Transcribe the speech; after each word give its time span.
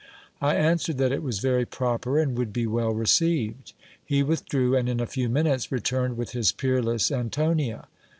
I 0.41 0.55
answered 0.55 0.97
that 0.97 1.11
it 1.11 1.21
was 1.21 1.37
very 1.37 1.63
proper, 1.63 2.17
and 2.17 2.35
would 2.35 2.51
be 2.51 2.65
well 2.65 2.89
received. 2.91 3.73
He 4.03 4.23
withdrew, 4.23 4.75
and 4.75 4.89
in 4.89 4.99
a 4.99 5.05
few 5.05 5.29
minutes 5.29 5.71
returned 5.71 6.17
with 6.17 6.31
his 6.31 6.51
peerless 6.51 7.11
Antonia. 7.11 7.87